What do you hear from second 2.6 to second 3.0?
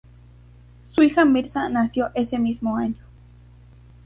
año.